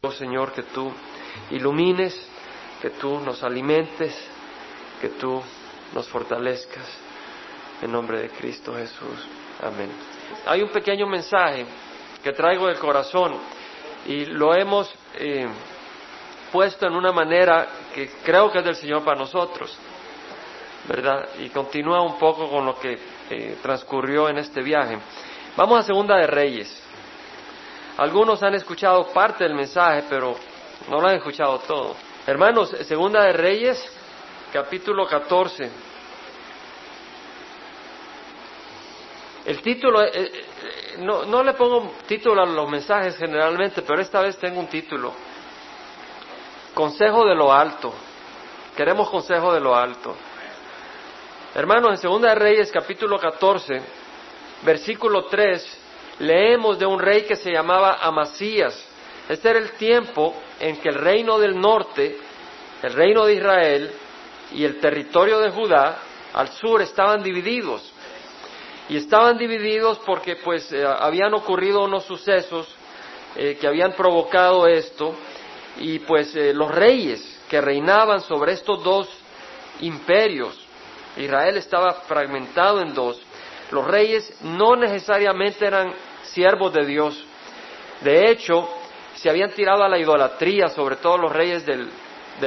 [0.00, 0.92] Oh Señor, que tú
[1.50, 2.14] ilumines,
[2.80, 4.16] que tú nos alimentes,
[5.00, 5.42] que tú
[5.92, 6.86] nos fortalezcas.
[7.82, 9.26] En nombre de Cristo Jesús.
[9.60, 9.90] Amén.
[10.46, 11.66] Hay un pequeño mensaje
[12.22, 13.38] que traigo del corazón
[14.06, 15.48] y lo hemos eh,
[16.52, 19.76] puesto en una manera que creo que es del Señor para nosotros,
[20.88, 21.28] ¿verdad?
[21.40, 22.98] Y continúa un poco con lo que
[23.30, 24.96] eh, transcurrió en este viaje.
[25.56, 26.87] Vamos a Segunda de Reyes.
[27.98, 30.36] Algunos han escuchado parte del mensaje, pero
[30.88, 31.96] no lo han escuchado todo.
[32.28, 33.92] Hermanos, Segunda de Reyes,
[34.52, 35.68] capítulo 14.
[39.46, 40.44] El título, eh, eh,
[40.98, 45.12] no, no le pongo título a los mensajes generalmente, pero esta vez tengo un título.
[46.74, 47.92] Consejo de lo alto.
[48.76, 50.14] Queremos consejo de lo alto.
[51.52, 53.82] Hermanos, en Segunda de Reyes, capítulo 14,
[54.62, 55.87] versículo 3,
[56.18, 58.84] leemos de un rey que se llamaba Amasías.
[59.28, 62.16] Este era el tiempo en que el reino del norte,
[62.82, 63.90] el reino de Israel
[64.52, 65.98] y el territorio de Judá
[66.32, 67.92] al sur estaban divididos.
[68.88, 72.66] Y estaban divididos porque pues eh, habían ocurrido unos sucesos
[73.36, 75.14] eh, que habían provocado esto
[75.78, 79.08] y pues eh, los reyes que reinaban sobre estos dos
[79.80, 80.58] imperios,
[81.16, 83.20] Israel estaba fragmentado en dos,
[83.70, 85.92] los reyes no necesariamente eran
[86.28, 87.24] siervos de Dios.
[88.00, 88.68] De hecho,
[89.14, 91.90] se habían tirado a la idolatría, sobre todo los reyes del,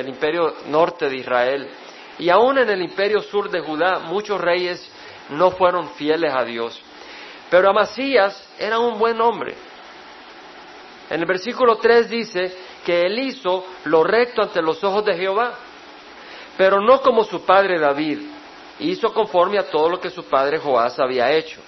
[0.07, 1.69] imperio norte de Israel.
[2.17, 4.89] Y aún en el imperio sur de Judá, muchos reyes
[5.29, 6.81] no fueron fieles a Dios.
[7.49, 9.55] Pero Amasías era un buen hombre.
[11.09, 15.55] En el versículo 3 dice que él hizo lo recto ante los ojos de Jehová,
[16.57, 18.19] pero no como su padre David,
[18.79, 21.59] hizo conforme a todo lo que su padre Joás había hecho.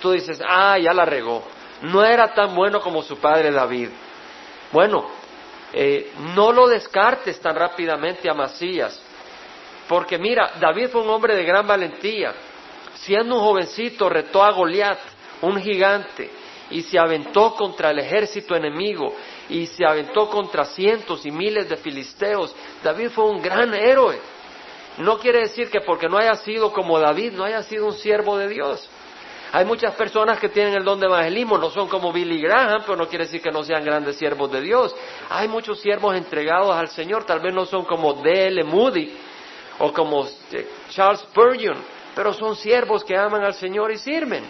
[0.00, 1.42] Tú dices, ah, ya la regó,
[1.82, 3.88] no era tan bueno como su padre David.
[4.72, 5.06] Bueno,
[5.72, 9.00] eh, no lo descartes tan rápidamente a Masías,
[9.88, 12.34] porque mira, David fue un hombre de gran valentía.
[12.94, 14.98] Siendo un jovencito, retó a Goliat,
[15.42, 16.30] un gigante,
[16.70, 19.14] y se aventó contra el ejército enemigo,
[19.48, 22.54] y se aventó contra cientos y miles de filisteos.
[22.82, 24.18] David fue un gran héroe.
[24.98, 28.36] No quiere decir que porque no haya sido como David, no haya sido un siervo
[28.36, 28.88] de Dios.
[29.52, 32.96] Hay muchas personas que tienen el don de evangelismo, no son como Billy Graham, pero
[32.96, 34.94] no quiere decir que no sean grandes siervos de Dios.
[35.30, 38.64] Hay muchos siervos entregados al Señor, tal vez no son como D.L.
[38.64, 39.10] Moody
[39.78, 41.78] o como eh, Charles Spurgeon,
[42.14, 44.44] pero son siervos que aman al Señor y sirven.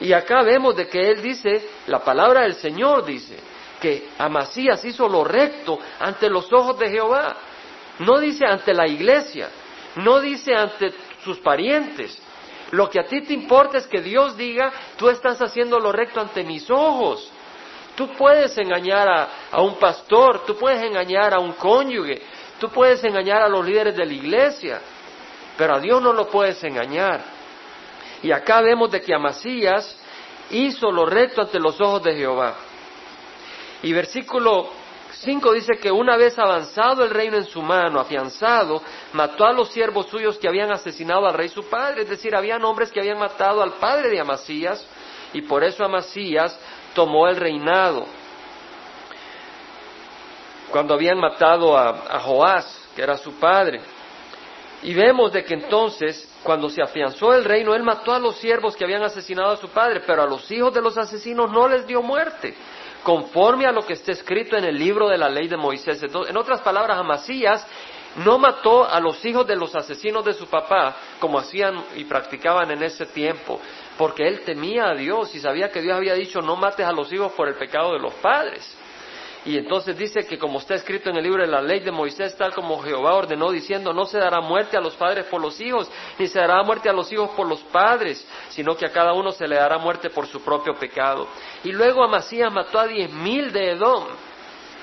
[0.00, 3.36] Y acá vemos de que él dice, la palabra del Señor dice,
[3.80, 7.36] que Amasías hizo lo recto ante los ojos de Jehová.
[8.00, 9.48] No dice ante la iglesia,
[9.96, 10.92] no dice ante
[11.24, 12.20] sus parientes,
[12.72, 16.20] lo que a ti te importa es que Dios diga, tú estás haciendo lo recto
[16.20, 17.30] ante mis ojos.
[17.96, 19.08] Tú puedes engañar
[19.50, 22.22] a, un pastor, tú puedes engañar a un cónyuge,
[22.58, 24.80] tú puedes engañar a los líderes de la iglesia,
[25.58, 27.20] pero a Dios no lo puedes engañar.
[28.22, 29.98] Y acá vemos de que Amasías
[30.50, 32.54] hizo lo recto ante los ojos de Jehová.
[33.82, 34.70] Y versículo
[35.12, 38.82] 5 dice que una vez avanzado el reino en su mano, afianzado,
[39.12, 42.64] mató a los siervos suyos que habían asesinado al rey su padre, es decir, habían
[42.64, 44.86] hombres que habían matado al padre de Amasías,
[45.32, 46.58] y por eso Amasías
[46.94, 48.06] tomó el reinado.
[50.70, 53.80] Cuando habían matado a, a Joás, que era su padre.
[54.82, 58.76] Y vemos de que entonces, cuando se afianzó el reino, él mató a los siervos
[58.76, 61.86] que habían asesinado a su padre, pero a los hijos de los asesinos no les
[61.86, 62.56] dio muerte
[63.02, 66.02] conforme a lo que está escrito en el libro de la ley de Moisés.
[66.02, 67.66] en otras palabras, Amasías
[68.16, 72.70] no mató a los hijos de los asesinos de su papá, como hacían y practicaban
[72.70, 73.60] en ese tiempo,
[73.96, 77.12] porque él temía a Dios y sabía que Dios había dicho no mates a los
[77.12, 78.76] hijos por el pecado de los padres.
[79.46, 82.36] Y entonces dice que como está escrito en el libro de la ley de Moisés,
[82.36, 85.90] tal como Jehová ordenó, diciendo, no se dará muerte a los padres por los hijos,
[86.18, 89.32] ni se dará muerte a los hijos por los padres, sino que a cada uno
[89.32, 91.26] se le dará muerte por su propio pecado.
[91.64, 94.04] Y luego Amasías mató a diez mil de Edom,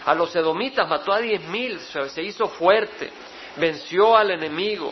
[0.06, 3.12] a los edomitas mató a diez mil, se hizo fuerte,
[3.58, 4.92] venció al enemigo.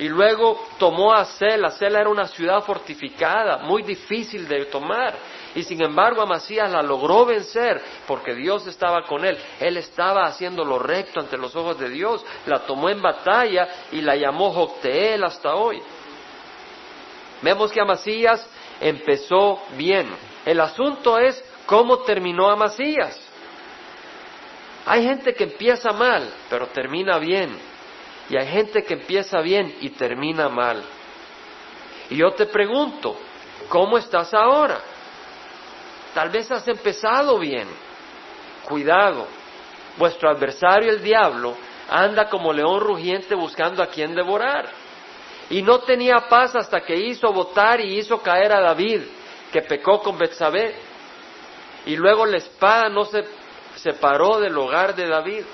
[0.00, 1.70] Y luego tomó a Sela.
[1.70, 5.14] Sela era una ciudad fortificada, muy difícil de tomar.
[5.54, 9.38] Y sin embargo Amasías la logró vencer porque Dios estaba con él.
[9.60, 12.24] Él estaba haciendo lo recto ante los ojos de Dios.
[12.46, 15.80] La tomó en batalla y la llamó Jocteel hasta hoy.
[17.42, 18.46] Vemos que Amasías
[18.80, 20.08] empezó bien.
[20.44, 23.18] El asunto es cómo terminó Amasías.
[24.86, 27.58] Hay gente que empieza mal, pero termina bien.
[28.30, 30.82] Y hay gente que empieza bien y termina mal.
[32.10, 33.16] Y yo te pregunto,
[33.68, 34.80] ¿cómo estás ahora?
[36.14, 37.68] Tal vez has empezado bien.
[38.64, 39.26] Cuidado,
[39.96, 41.56] vuestro adversario el diablo
[41.88, 44.68] anda como león rugiente buscando a quien devorar.
[45.50, 49.02] Y no tenía paz hasta que hizo votar y hizo caer a David,
[49.50, 50.74] que pecó con Betsabé.
[51.86, 53.24] Y luego la espada no se
[53.76, 55.44] separó del hogar de David.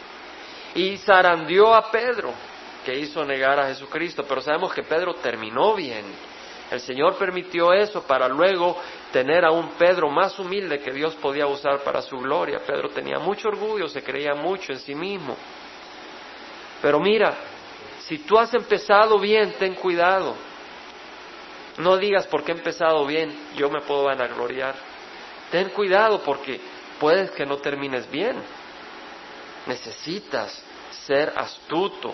[0.75, 2.33] Y zarandeó a Pedro,
[2.85, 4.25] que hizo negar a Jesucristo.
[4.29, 6.05] Pero sabemos que Pedro terminó bien.
[6.75, 8.77] El Señor permitió eso para luego
[9.13, 12.61] tener a un Pedro más humilde que Dios podía usar para su gloria.
[12.67, 15.37] Pedro tenía mucho orgullo, se creía mucho en sí mismo.
[16.83, 17.33] Pero mira,
[18.01, 20.35] si tú has empezado bien, ten cuidado.
[21.79, 24.75] No digas porque he empezado bien, yo me puedo vanagloriar.
[25.53, 26.61] Ten cuidado porque
[26.99, 28.37] puedes que no termines bien.
[29.67, 30.61] Necesitas
[31.07, 32.13] ser astuto.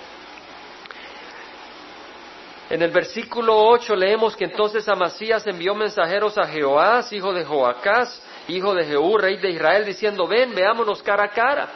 [2.70, 8.22] En el versículo 8 leemos que entonces Amasías envió mensajeros a Jehoás, hijo de Joacás,
[8.46, 11.68] hijo de Jehú, rey de Israel, diciendo, ven, veámonos cara a cara.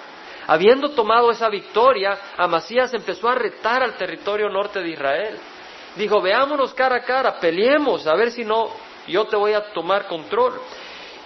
[0.46, 5.36] Habiendo tomado esa victoria, Amasías empezó a retar al territorio norte de Israel.
[5.96, 8.70] Dijo, veámonos cara a cara, peleemos, a ver si no,
[9.08, 10.60] yo te voy a tomar control.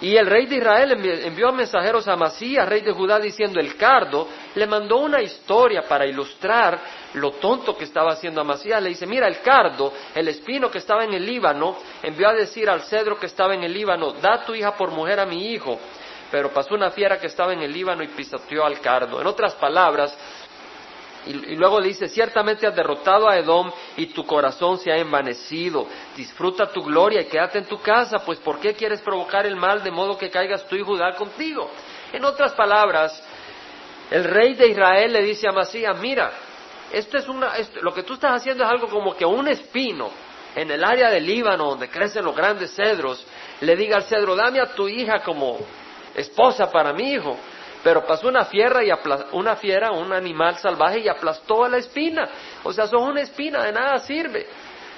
[0.01, 0.91] Y el rey de Israel
[1.25, 5.81] envió a mensajeros a Amasías, rey de Judá, diciendo, el cardo, le mandó una historia
[5.81, 6.79] para ilustrar
[7.15, 8.81] lo tonto que estaba haciendo Amasías.
[8.81, 12.69] Le dice, mira, el cardo, el espino que estaba en el Líbano, envió a decir
[12.69, 15.77] al cedro que estaba en el Líbano, da tu hija por mujer a mi hijo
[16.31, 19.19] pero pasó una fiera que estaba en el Líbano y pisoteó al cardo.
[19.19, 20.15] En otras palabras,
[21.25, 25.85] y, luego dice, ciertamente has derrotado a Edom y tu corazón se ha envanecido.
[26.15, 29.83] Disfruta tu gloria y quédate en tu casa, pues ¿por qué quieres provocar el mal
[29.83, 31.69] de modo que caigas tú y Judá contigo?
[32.13, 33.21] En otras palabras,
[34.09, 36.31] el rey de Israel le dice a Masías, mira,
[36.91, 40.09] esto es una, lo que tú estás haciendo es algo como que un espino
[40.55, 43.25] en el área del Líbano donde crecen los grandes cedros,
[43.61, 45.59] le diga al cedro, dame a tu hija como
[46.15, 47.37] esposa para mi hijo.
[47.83, 48.89] Pero pasó una fiera y
[49.31, 52.29] una fiera, un animal salvaje y aplastó a la espina.
[52.63, 54.47] O sea, sos una espina, de nada sirve.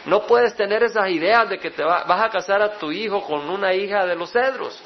[0.05, 3.49] No puedes tener esas ideas de que te vas a casar a tu hijo con
[3.49, 4.79] una hija de los cedros.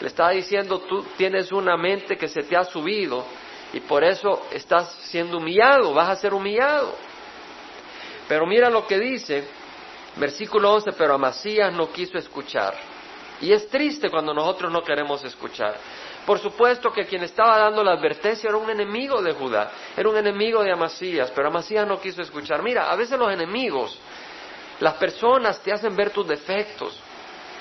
[0.00, 3.24] Le estaba diciendo, tú tienes una mente que se te ha subido
[3.72, 6.94] y por eso estás siendo humillado, vas a ser humillado.
[8.28, 9.44] Pero mira lo que dice,
[10.16, 12.74] versículo 11, pero Amasías no quiso escuchar.
[13.40, 15.76] Y es triste cuando nosotros no queremos escuchar.
[16.28, 20.14] Por supuesto que quien estaba dando la advertencia era un enemigo de Judá, era un
[20.18, 22.62] enemigo de Amasías, pero Amasías no quiso escuchar.
[22.62, 23.98] Mira, a veces los enemigos,
[24.78, 27.00] las personas te hacen ver tus defectos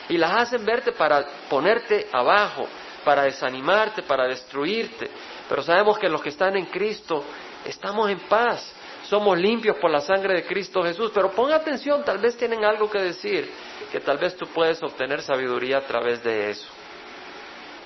[0.09, 2.67] y las hacen verte para ponerte abajo,
[3.05, 5.09] para desanimarte, para destruirte.
[5.47, 7.23] Pero sabemos que los que están en Cristo
[7.63, 8.69] estamos en paz,
[9.07, 11.09] somos limpios por la sangre de Cristo Jesús.
[11.15, 13.49] Pero ponga atención, tal vez tienen algo que decir
[13.89, 16.67] que tal vez tú puedes obtener sabiduría a través de eso.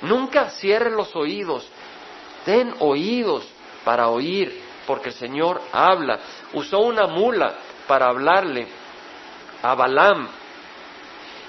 [0.02, 1.68] Nunca cierren los oídos,
[2.44, 3.48] ten oídos
[3.84, 6.20] para oír, porque el Señor habla.
[6.54, 7.54] Usó una mula
[7.88, 8.68] para hablarle
[9.62, 10.28] a Balaam.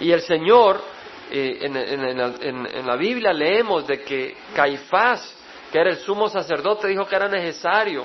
[0.01, 0.83] Y el Señor,
[1.31, 5.35] eh, en, la Biblia leemos de que Caifás,
[5.71, 8.05] que era el sumo sacerdote, dijo que era necesario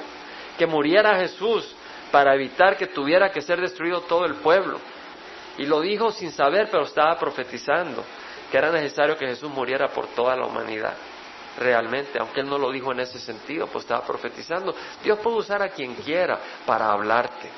[0.57, 1.75] que muriera Jesús
[2.11, 4.79] para evitar que tuviera que ser destruido todo el pueblo.
[5.57, 8.03] Y lo dijo sin saber, pero estaba profetizando
[8.51, 10.93] que era necesario que Jesús muriera por toda la humanidad.
[11.57, 14.75] Realmente, aunque él no lo dijo en ese sentido, pues estaba profetizando.
[15.03, 17.49] Dios puede usar a quien quiera para hablarte.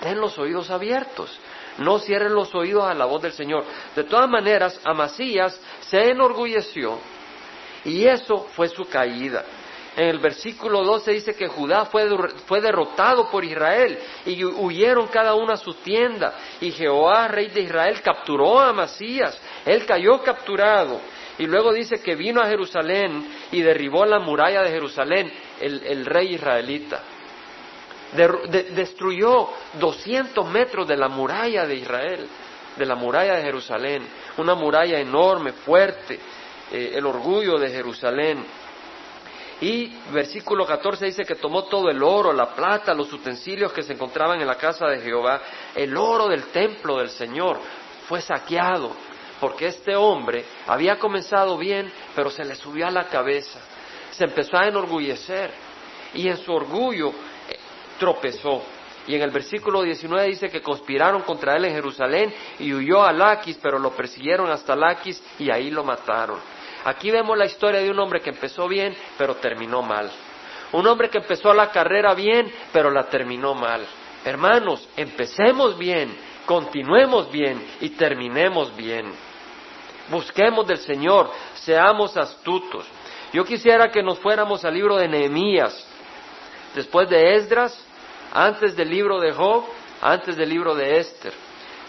[0.00, 1.38] Ten los oídos abiertos.
[1.78, 3.64] No cierren los oídos a la voz del Señor.
[3.94, 6.98] De todas maneras, Amasías se enorgulleció
[7.84, 9.44] y eso fue su caída.
[9.94, 12.08] En el versículo 12 dice que Judá fue,
[12.46, 16.34] fue, derrotado por Israel y huyeron cada uno a su tienda.
[16.60, 19.38] Y Jehová, rey de Israel, capturó a Amasías.
[19.66, 20.98] Él cayó capturado.
[21.38, 26.34] Y luego dice que vino a Jerusalén y derribó la muralla de Jerusalén, el, rey
[26.34, 27.02] israelita.
[28.74, 32.28] destruyó 200 metros de la muralla de Israel,
[32.76, 34.06] de la muralla de Jerusalén.
[34.38, 36.18] Una muralla enorme, fuerte,
[36.70, 38.44] eh, el orgullo de Jerusalén.
[39.62, 43.92] Y versículo 14 dice que tomó todo el oro, la plata, los utensilios que se
[43.92, 45.40] encontraban en la casa de Jehová,
[45.76, 47.60] el oro del templo del Señor
[48.08, 48.90] fue saqueado,
[49.38, 53.60] porque este hombre había comenzado bien, pero se le subió a la cabeza,
[54.10, 55.52] se empezó a enorgullecer
[56.12, 57.56] y en su orgullo eh,
[58.00, 58.64] tropezó.
[59.06, 63.12] Y en el versículo 19 dice que conspiraron contra él en Jerusalén y huyó a
[63.12, 66.40] Laquis, pero lo persiguieron hasta Laquis y ahí lo mataron.
[66.84, 70.10] Aquí vemos la historia de un hombre que empezó bien, pero terminó mal.
[70.72, 73.86] Un hombre que empezó la carrera bien, pero la terminó mal.
[74.24, 79.12] Hermanos, empecemos bien, continuemos bien y terminemos bien.
[80.08, 82.86] Busquemos del Señor, seamos astutos.
[83.32, 85.86] Yo quisiera que nos fuéramos al libro de Nehemías,
[86.74, 87.78] después de Esdras,
[88.32, 89.64] antes del libro de Job,
[90.00, 91.32] antes del libro de Esther,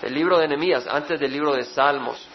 [0.01, 2.27] el libro de Nehemías, antes del libro de Salmos.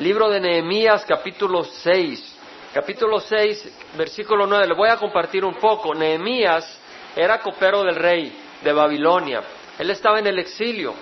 [0.00, 2.38] Libro de Nehemías, capítulo 6.
[2.72, 4.68] Capítulo 6, versículo 9.
[4.68, 5.94] Le voy a compartir un poco.
[5.94, 6.80] Nehemías
[7.14, 9.42] era copero del rey de Babilonia.
[9.78, 10.94] Él estaba en el exilio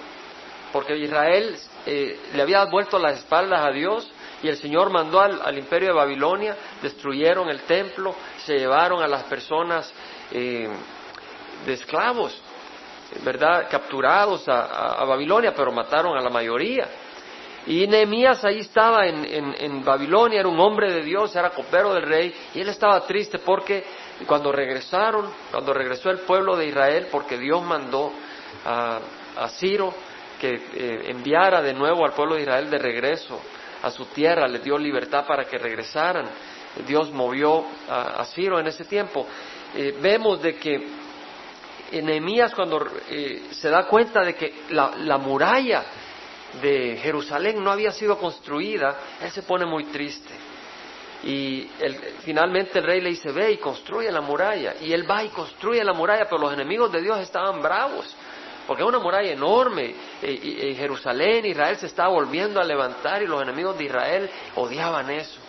[0.72, 4.10] porque Israel eh, le había vuelto las espaldas a Dios
[4.42, 9.22] y el Señor mandó al, imperio de Babilonia, destruyeron el templo, se llevaron a las
[9.24, 9.92] personas
[10.32, 10.68] eh,
[11.64, 12.36] de esclavos,
[13.24, 13.68] ¿verdad?
[13.70, 16.88] Capturados a, Babilonia, pero mataron a la mayoría.
[17.68, 22.04] Y Nehemías ahí estaba en, en, Babilonia, era un hombre de Dios, era copero del
[22.04, 23.84] rey, y él estaba triste porque
[24.26, 28.10] cuando regresaron, cuando regresó el pueblo de Israel, porque Dios mandó
[28.64, 29.00] a,
[29.58, 29.92] Ciro
[30.40, 33.38] que eh, enviara de nuevo al pueblo de Israel de regreso
[33.82, 36.26] a su tierra, les dio libertad para que regresaran.
[36.86, 39.26] Dios movió a, Ciro en ese tiempo.
[39.76, 40.88] Eh, vemos de que
[41.92, 45.84] Nehemías cuando eh, se da cuenta de que la, muralla
[46.60, 50.34] de Jerusalén no había sido construida, él se pone muy triste.
[51.24, 51.68] Y
[52.24, 54.74] finalmente el rey le dice, ve y construye la muralla.
[54.80, 58.14] Y él va y construye la muralla, pero los enemigos de Dios estaban bravos
[58.68, 59.94] porque es una muralla enorme.
[60.22, 65.40] Y, Jerusalén, Israel se estaba volviendo a levantar y los enemigos de Israel odiaban eso.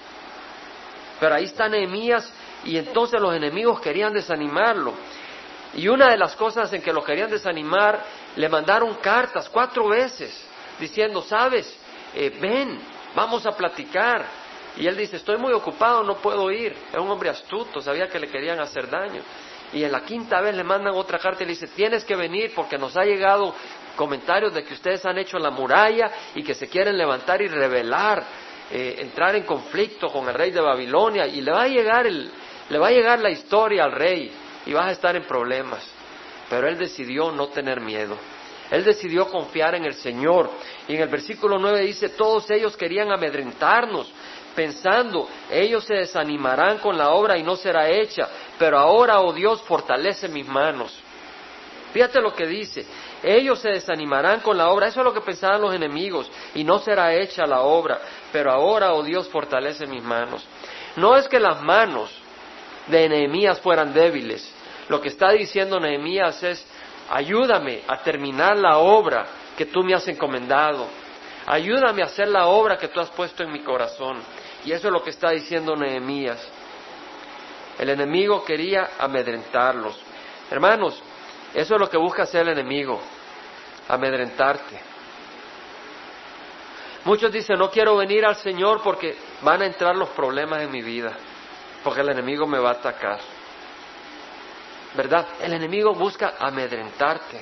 [1.19, 2.31] Pero ahí está Nehemías
[2.63, 4.93] y entonces los enemigos querían desanimarlo.
[5.73, 8.05] Y una de las cosas en que lo querían desanimar,
[8.37, 10.48] le mandaron cartas cuatro veces
[10.79, 11.77] diciendo, sabes,
[12.13, 12.79] eh, ven,
[13.15, 14.25] vamos a platicar.
[14.77, 16.75] Y él dice, estoy muy ocupado, no puedo ir.
[16.91, 19.21] Es un hombre astuto, sabía que le querían hacer daño.
[19.73, 22.53] Y en la quinta vez le mandan otra carta y le dice, tienes que venir
[22.55, 23.53] porque nos ha llegado
[23.95, 28.23] comentarios de que ustedes han hecho la muralla y que se quieren levantar y rebelar,
[28.71, 32.31] eh, entrar en conflicto con el rey de Babilonia y le va a llegar el,
[32.69, 34.31] le va a llegar la historia al rey
[34.65, 35.87] y vas a estar en problemas.
[36.49, 38.17] Pero él decidió no tener miedo.
[38.71, 40.49] Él decidió confiar en el Señor.
[40.87, 44.11] Y en el versículo 9 dice, todos ellos querían amedrentarnos,
[44.55, 49.61] pensando, ellos se desanimarán con la obra y no será hecha, pero ahora, oh Dios,
[49.63, 50.97] fortalece mis manos.
[51.93, 52.85] Fíjate lo que dice,
[53.23, 56.79] ellos se desanimarán con la obra, eso es lo que pensaban los enemigos, y no
[56.79, 57.99] será hecha la obra,
[58.31, 60.45] pero ahora, oh Dios, fortalece mis manos.
[60.95, 62.11] No es que las manos
[62.87, 64.53] de Nehemías fueran débiles,
[64.89, 66.65] lo que está diciendo Nehemías es,
[67.09, 69.25] ayúdame a terminar la obra
[69.57, 70.87] que tú me has encomendado,
[71.45, 74.17] ayúdame a hacer la obra que tú has puesto en mi corazón.
[74.63, 76.45] Y eso es lo que está diciendo Nehemías.
[77.77, 79.97] El enemigo quería amedrentarlos.
[80.51, 81.01] Hermanos,
[81.53, 82.99] eso es lo que busca hacer el enemigo,
[83.87, 84.79] amedrentarte.
[87.05, 90.81] Muchos dicen, no quiero venir al Señor porque van a entrar los problemas en mi
[90.81, 91.13] vida,
[91.83, 93.19] porque el enemigo me va a atacar.
[94.95, 95.27] ¿Verdad?
[95.41, 97.41] El enemigo busca amedrentarte.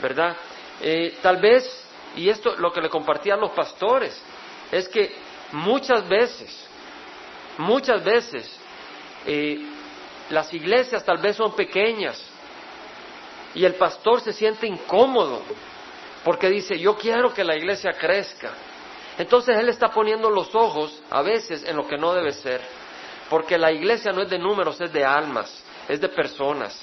[0.00, 0.36] ¿Verdad?
[0.80, 1.84] Eh, tal vez,
[2.16, 4.20] y esto lo que le compartían los pastores,
[4.70, 5.14] es que
[5.52, 6.68] muchas veces
[7.58, 8.48] Muchas veces
[9.26, 9.58] eh,
[10.30, 12.22] las iglesias tal vez son pequeñas
[13.52, 15.42] y el pastor se siente incómodo
[16.24, 18.52] porque dice, yo quiero que la iglesia crezca.
[19.18, 22.60] Entonces él está poniendo los ojos a veces en lo que no debe ser,
[23.28, 26.80] porque la iglesia no es de números, es de almas, es de personas.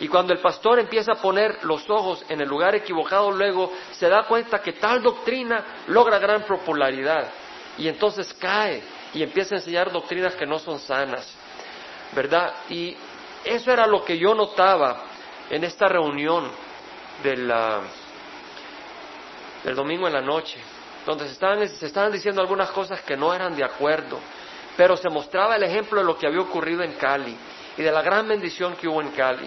[0.00, 4.08] Y cuando el pastor empieza a poner los ojos en el lugar equivocado, luego se
[4.08, 7.28] da cuenta que tal doctrina logra gran popularidad
[7.76, 8.82] y entonces cae
[9.12, 11.30] y empieza a enseñar doctrinas que no son sanas,
[12.12, 12.54] ¿verdad?
[12.70, 12.96] Y
[13.44, 15.02] eso era lo que yo notaba
[15.50, 16.50] en esta reunión
[17.22, 17.52] del
[19.74, 20.58] domingo en la noche,
[21.04, 24.18] donde se estaban, se estaban diciendo algunas cosas que no eran de acuerdo,
[24.80, 27.36] pero se mostraba el ejemplo de lo que había ocurrido en Cali
[27.76, 29.46] y de la gran bendición que hubo en Cali.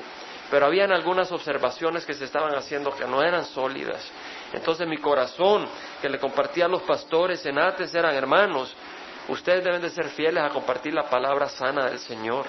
[0.51, 4.07] Pero habían algunas observaciones que se estaban haciendo que no eran sólidas.
[4.53, 5.67] Entonces mi corazón,
[5.99, 8.75] que le compartía a los pastores en Ates, eran hermanos,
[9.27, 12.45] Ustedes deben de ser fieles a compartir la palabra sana del Señor.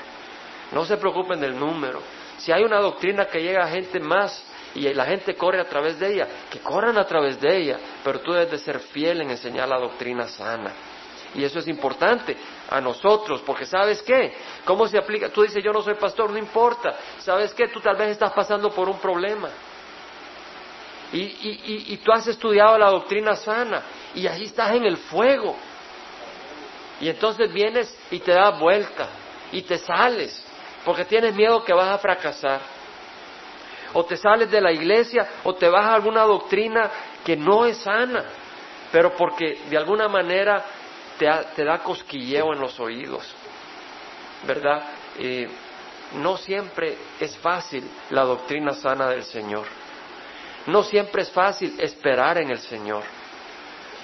[0.72, 2.02] No se preocupen del número.
[2.36, 5.98] Si hay una doctrina que llega a gente más y la gente corre a través
[5.98, 9.30] de ella, que corran a través de ella, pero tú debes de ser fiel en
[9.30, 10.72] enseñar la doctrina sana.
[11.34, 12.36] Y eso es importante
[12.70, 14.32] a nosotros, porque ¿sabes qué?
[14.64, 15.28] ¿Cómo se aplica?
[15.28, 16.94] Tú dices, yo no soy pastor, no importa.
[17.18, 17.68] ¿Sabes qué?
[17.68, 19.48] Tú tal vez estás pasando por un problema.
[21.12, 23.82] Y, y, y tú has estudiado la doctrina sana
[24.14, 25.56] y ahí estás en el fuego.
[27.00, 29.08] Y entonces vienes y te das vuelta
[29.52, 30.44] y te sales
[30.84, 32.60] porque tienes miedo que vas a fracasar.
[33.92, 36.90] O te sales de la iglesia o te vas a alguna doctrina
[37.24, 38.24] que no es sana,
[38.90, 40.64] pero porque de alguna manera
[41.18, 43.34] te, da cosquilleo en los oídos,
[44.46, 44.82] ¿verdad?
[46.14, 49.64] no siempre es fácil la doctrina sana del Señor.
[50.66, 53.02] No siempre es fácil esperar en el Señor.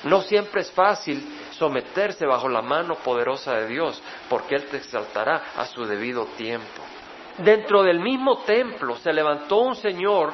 [0.05, 5.53] No siempre es fácil someterse bajo la mano poderosa de Dios, porque Él te exaltará
[5.57, 6.83] a su debido tiempo.
[7.39, 10.33] Dentro del mismo templo se levantó un señor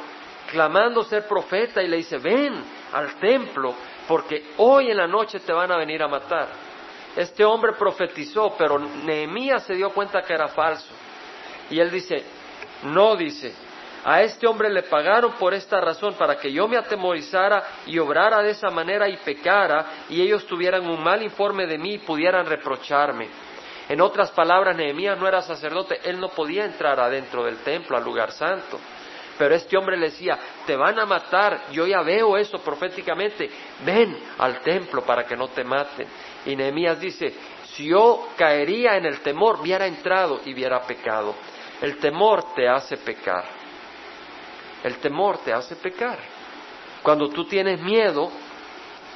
[0.51, 2.55] clamando ser profeta y le dice, ven
[2.93, 3.75] al templo,
[4.09, 6.49] porque hoy en la noche te van a venir a matar.
[7.17, 10.93] Este hombre profetizó, pero Nehemías se dio cuenta que era falso.
[11.71, 12.23] Y él dice,
[12.85, 13.55] no dice,
[14.05, 18.43] a este hombre le pagaron por esta razón, para que yo me atemorizara y obrara
[18.43, 22.47] de esa manera y pecara, y ellos tuvieran un mal informe de mí y pudieran
[22.47, 23.29] reprocharme.
[23.89, 28.05] En otras palabras, Nehemías no era sacerdote, él no podía entrar adentro del templo, al
[28.05, 28.79] lugar santo.
[29.39, 33.51] Pero este hombre le decía, te van a matar, yo ya veo eso proféticamente,
[33.85, 36.07] ven al templo para que no te maten.
[36.47, 37.35] Y Nehemías dice,
[37.75, 41.35] si yo caería en el temor, hubiera entrado y hubiera pecado.
[41.83, 43.45] El temor te hace pecar.
[44.83, 46.19] El temor te hace pecar.
[47.03, 48.31] Cuando tú tienes miedo,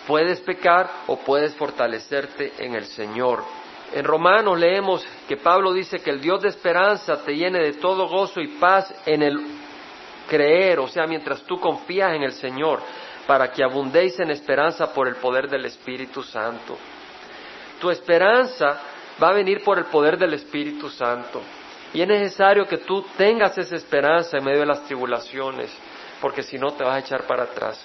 [0.06, 3.44] puedes pecar o puedes fortalecerte en el Señor.
[3.92, 8.08] En Romanos leemos que Pablo dice que el Dios de esperanza te llene de todo
[8.08, 9.40] gozo y paz en el
[10.28, 12.80] creer, o sea, mientras tú confías en el Señor,
[13.26, 16.76] para que abundéis en esperanza por el poder del Espíritu Santo.
[17.80, 18.80] Tu esperanza
[19.22, 21.40] va a venir por el poder del Espíritu Santo.
[21.92, 25.70] Y es necesario que tú tengas esa esperanza en medio de las tribulaciones,
[26.20, 27.84] porque si no te vas a echar para atrás.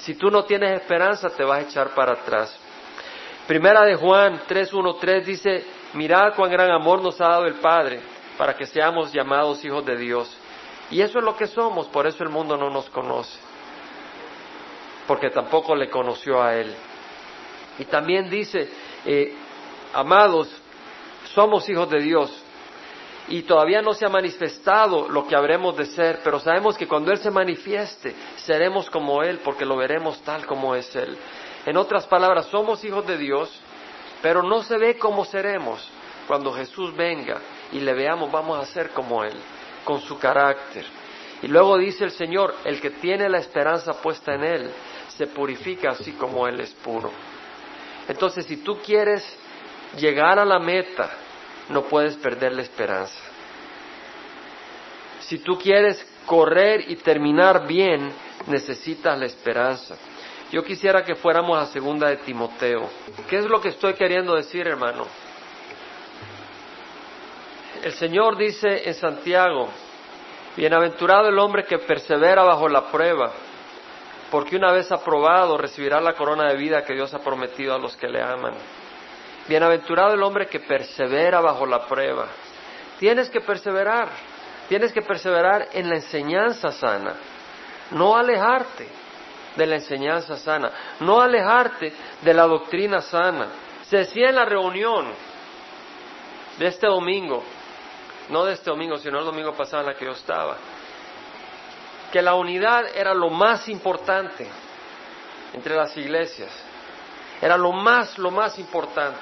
[0.00, 2.54] Si tú no tienes esperanza, te vas a echar para atrás.
[3.46, 8.00] Primera de Juan 3.1.3 dice, mirad cuán gran amor nos ha dado el Padre
[8.36, 10.30] para que seamos llamados hijos de Dios.
[10.90, 13.38] Y eso es lo que somos, por eso el mundo no nos conoce,
[15.06, 16.74] porque tampoco le conoció a Él.
[17.78, 18.68] Y también dice,
[19.04, 19.34] eh,
[19.92, 20.48] amados,
[21.34, 22.44] somos hijos de Dios
[23.28, 27.12] y todavía no se ha manifestado lo que habremos de ser, pero sabemos que cuando
[27.12, 31.16] Él se manifieste, seremos como Él, porque lo veremos tal como es Él.
[31.66, 33.50] En otras palabras, somos hijos de Dios,
[34.22, 35.86] pero no se ve cómo seremos.
[36.26, 37.38] Cuando Jesús venga
[37.72, 39.34] y le veamos, vamos a ser como Él
[39.84, 40.84] con su carácter.
[41.42, 44.70] Y luego dice el Señor, el que tiene la esperanza puesta en Él,
[45.16, 47.10] se purifica así como Él es puro.
[48.08, 49.22] Entonces, si tú quieres
[49.96, 51.10] llegar a la meta,
[51.68, 53.20] no puedes perder la esperanza.
[55.20, 58.10] Si tú quieres correr y terminar bien,
[58.46, 59.96] necesitas la esperanza.
[60.50, 62.88] Yo quisiera que fuéramos a segunda de Timoteo.
[63.28, 65.06] ¿Qué es lo que estoy queriendo decir, hermano?
[67.82, 69.68] El Señor dice en Santiago,
[70.56, 73.32] bienaventurado el hombre que persevera bajo la prueba,
[74.30, 77.96] porque una vez aprobado recibirá la corona de vida que Dios ha prometido a los
[77.96, 78.54] que le aman.
[79.48, 82.26] Bienaventurado el hombre que persevera bajo la prueba.
[82.98, 84.08] Tienes que perseverar,
[84.68, 87.14] tienes que perseverar en la enseñanza sana,
[87.92, 88.86] no alejarte
[89.56, 93.46] de la enseñanza sana, no alejarte de la doctrina sana.
[93.88, 95.06] Se decía en la reunión
[96.58, 97.42] de este domingo,
[98.28, 100.56] no de este domingo, sino el domingo pasado en la que yo estaba,
[102.12, 104.46] que la unidad era lo más importante
[105.52, 106.50] entre las iglesias,
[107.40, 109.20] era lo más, lo más importante,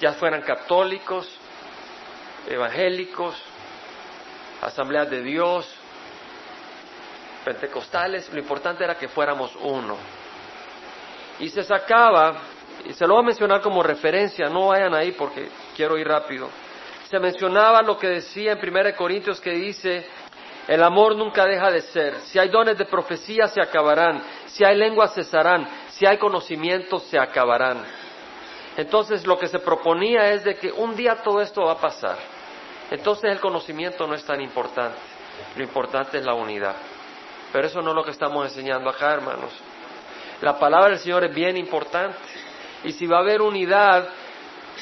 [0.00, 1.28] ya fueran católicos,
[2.48, 3.34] evangélicos,
[4.62, 5.68] asambleas de Dios,
[7.44, 9.96] pentecostales, lo importante era que fuéramos uno.
[11.38, 12.38] Y se sacaba,
[12.84, 16.48] y se lo voy a mencionar como referencia, no vayan ahí porque quiero ir rápido
[17.08, 20.06] se mencionaba lo que decía en 1 Corintios que dice,
[20.68, 22.16] el amor nunca deja de ser.
[22.24, 24.22] Si hay dones de profecía, se acabarán.
[24.46, 25.68] Si hay lenguas, cesarán.
[25.90, 27.84] Si hay conocimientos, se acabarán.
[28.76, 32.16] Entonces lo que se proponía es de que un día todo esto va a pasar.
[32.90, 34.98] Entonces el conocimiento no es tan importante.
[35.56, 36.74] Lo importante es la unidad.
[37.52, 39.52] Pero eso no es lo que estamos enseñando acá, hermanos.
[40.40, 42.18] La palabra del Señor es bien importante.
[42.84, 44.08] Y si va a haber unidad,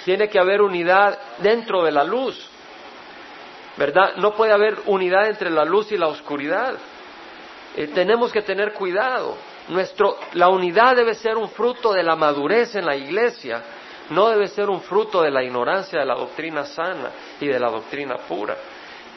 [0.05, 2.51] tiene que haber unidad dentro de la luz,
[3.77, 4.17] ¿verdad?
[4.17, 6.75] No puede haber unidad entre la luz y la oscuridad.
[7.77, 9.37] Eh, tenemos que tener cuidado.
[9.69, 13.63] Nuestro, la unidad debe ser un fruto de la madurez en la iglesia,
[14.11, 17.11] no debe ser un fruto de la ignorancia de la doctrina sana
[17.41, 18.57] y de la doctrina pura.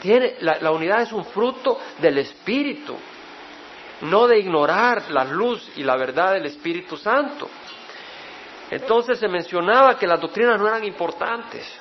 [0.02, 2.96] Tiene, la unidad es un fruto del Espíritu,
[4.02, 7.50] no de ignorar la luz y la verdad del Espíritu Santo.
[8.70, 11.80] Entonces se mencionaba que las doctrinas no eran importantes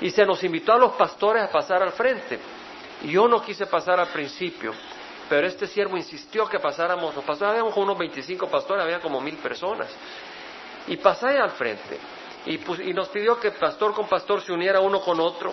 [0.00, 2.38] y se nos invitó a los pastores a pasar al frente.
[3.04, 4.72] Yo no quise pasar al principio,
[5.28, 9.36] pero este siervo insistió que pasáramos, los pastores, habíamos unos 25 pastores, había como mil
[9.36, 9.88] personas.
[10.86, 11.98] y pasé al frente.
[12.46, 12.54] Y,
[12.88, 15.52] y, nos pidió que pastor con pastor se uniera uno con otro.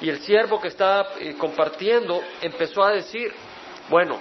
[0.00, 3.32] Y el siervo que estaba eh, compartiendo empezó a decir,
[3.88, 4.18] bueno,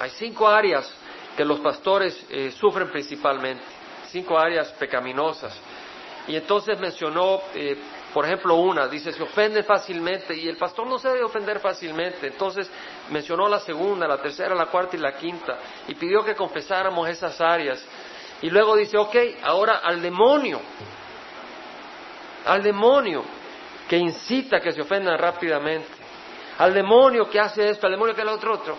[0.00, 0.92] hay cinco áreas
[1.36, 3.62] que los pastores eh, sufren principalmente,
[4.10, 5.56] cinco áreas pecaminosas.
[6.26, 7.78] Y entonces mencionó, eh,
[8.12, 12.28] por ejemplo, una, dice, se ofende fácilmente y el pastor no se debe ofender fácilmente.
[12.28, 12.70] Entonces
[13.10, 17.38] mencionó la segunda, la tercera, la cuarta y la quinta y pidió que confesáramos esas
[17.40, 17.84] áreas.
[18.40, 20.60] Y luego dice, ok, ahora al demonio,
[22.46, 23.24] al demonio
[23.88, 25.88] que incita a que se ofendan rápidamente,
[26.58, 28.78] al demonio que hace esto, al demonio que hace lo otro, otro,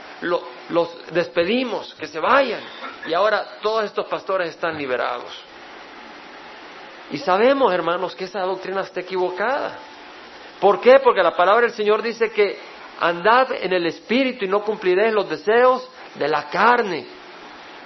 [0.70, 2.62] los despedimos, que se vayan.
[3.06, 5.49] Y ahora todos estos pastores están liberados.
[7.12, 9.78] Y sabemos, hermanos, que esa doctrina está equivocada.
[10.60, 11.00] ¿Por qué?
[11.00, 12.58] Porque la palabra del Señor dice que
[13.00, 17.08] andad en el Espíritu y no cumpliréis los deseos de la carne.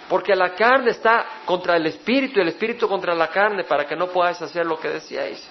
[0.10, 3.96] Porque la carne está contra el Espíritu y el Espíritu contra la carne para que
[3.96, 5.48] no podáis hacer lo que decíais.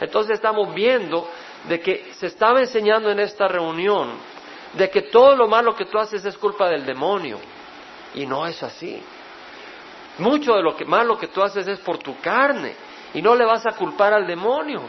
[0.00, 1.28] Entonces estamos viendo
[1.68, 4.12] de que se estaba enseñando en esta reunión
[4.72, 7.38] de que todo lo malo que tú haces es culpa del demonio.
[8.14, 9.02] Y no es así.
[10.18, 12.74] Mucho de lo que malo que tú haces es por tu carne
[13.14, 14.82] y no le vas a culpar al demonio.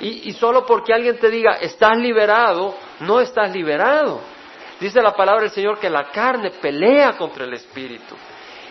[0.00, 4.20] Y, solo porque alguien te diga, estás liberado, no estás liberado.
[4.80, 8.16] Dice la palabra del Señor que la carne pelea contra el Espíritu.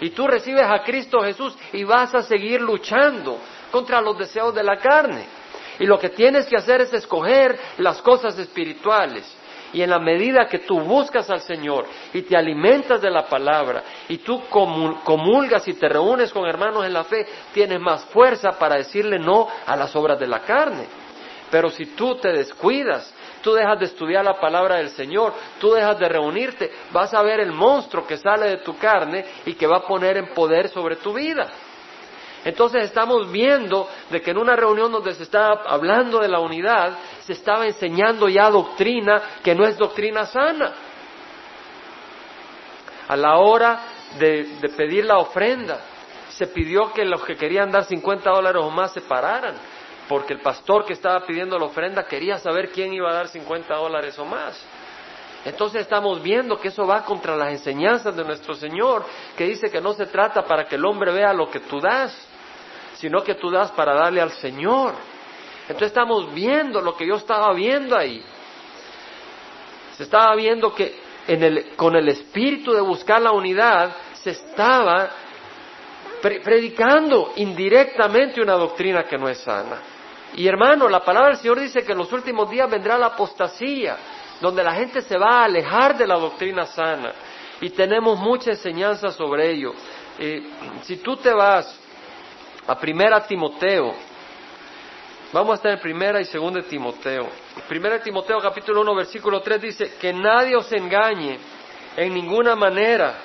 [0.02, 3.38] Y tú recibes a Cristo Jesús y vas a seguir luchando
[3.72, 5.26] contra los deseos de la carne.
[5.80, 9.24] Y lo que tienes que hacer es escoger las cosas espirituales.
[9.74, 13.84] Y en la medida que tú buscas al Señor y te alimentas de la palabra
[14.10, 18.76] y tú comulgas y te reúnes con hermanos en la fe, tienes más fuerza para
[18.76, 20.86] decirle no a las obras de la carne.
[21.50, 26.00] Pero si tú te descuidas, tú dejas de estudiar la palabra del Señor, tú dejas
[26.00, 29.78] de reunirte, vas a ver el monstruo que sale de tu carne y que va
[29.78, 31.50] a poner en poder sobre tu vida.
[32.44, 36.98] Entonces estamos viendo de que en una reunión donde se estaba hablando de la unidad,
[37.24, 40.74] se estaba enseñando ya doctrina que no es doctrina sana.
[43.08, 43.82] A la hora
[44.18, 45.82] de, pedir la ofrenda,
[46.30, 49.56] se pidió que los que querían dar 50 dólares o más se pararan,
[50.08, 53.76] porque el pastor que estaba pidiendo la ofrenda quería saber quién iba a dar 50
[53.76, 54.60] dólares o más.
[55.46, 59.04] Entonces estamos viendo que eso va contra las enseñanzas de nuestro Señor,
[59.36, 62.16] que dice que no se trata para que el hombre vea lo que tú das,
[63.02, 64.94] sino que tú das para darle al Señor.
[65.62, 68.24] Entonces estamos viendo lo que yo estaba viendo ahí.
[69.98, 71.02] Se estaba viendo que
[71.76, 75.10] con el espíritu de buscar la unidad se estaba
[76.22, 79.82] predicando indirectamente una doctrina que no es sana.
[80.36, 83.98] Y hermano, la palabra del Señor dice que en los últimos días vendrá la apostasía,
[84.40, 87.14] donde la gente se va a alejar de la doctrina sana.
[87.62, 89.74] Y tenemos mucha enseñanza sobre ello.
[90.20, 90.44] Eh,
[90.84, 91.81] si tú te vas
[92.68, 93.94] a primera Timoteo.
[95.34, 97.30] Vamos a estar en primera y segunda Timoteo.
[97.68, 101.40] Primera Timoteo capítulo 1 versículo 3 dice que nadie os engañe
[101.96, 103.16] en ninguna manera,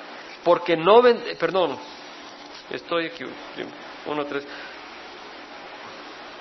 [0.43, 1.77] porque no ven, perdón,
[2.69, 3.23] estoy aquí,
[4.05, 4.47] 1, 3.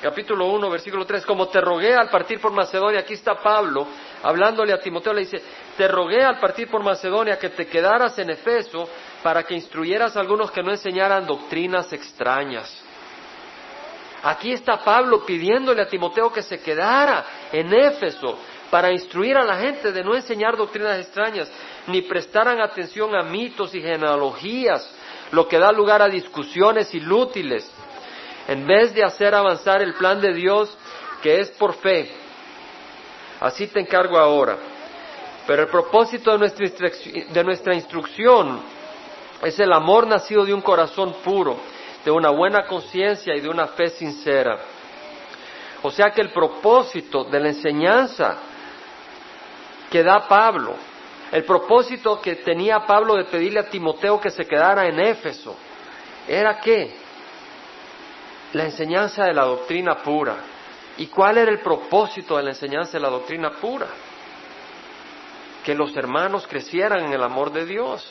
[0.02, 3.87] Capítulo 1, versículo 3, como te rogué al partir por Macedonia, aquí está Pablo
[4.22, 5.42] hablándole a Timoteo, le dice,
[5.76, 8.88] te rogué al partir por Macedonia que te quedaras en Efeso
[9.22, 12.86] para que instruyeras a algunos que no enseñaran doctrinas extrañas
[14.22, 18.38] Aquí está Pablo pidiéndole a Timoteo que se quedara en Éfeso
[18.70, 21.50] para instruir a la gente de no enseñar doctrinas extrañas,
[21.87, 24.90] ni prestaran atención a mitos y genealogías,
[25.31, 27.70] lo que da lugar a discusiones inútiles,
[28.48, 30.76] en vez de hacer avanzar el plan de Dios
[31.22, 32.11] que es por fe.
[33.40, 34.57] Así te encargo ahora.
[35.46, 36.66] Pero el propósito de nuestra,
[37.31, 38.61] de nuestra instrucción
[39.42, 41.57] es el amor nacido de un corazón puro
[42.07, 44.61] de una buena conciencia y de una fe sincera.
[45.83, 48.38] O sea que el propósito de la enseñanza
[49.90, 50.77] que da Pablo,
[51.33, 55.57] el propósito que tenía Pablo de pedirle a Timoteo que se quedara en Éfeso,
[56.29, 56.95] era que
[58.53, 60.37] la enseñanza de la doctrina pura.
[60.99, 63.88] ¿Y cuál era el propósito de la enseñanza de la doctrina pura?
[65.64, 68.09] Que los hermanos crecieran en el amor de Dios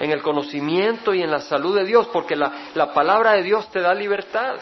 [0.00, 3.80] en el conocimiento y en la salud de Dios, porque la, palabra de Dios te
[3.80, 4.56] da libertad.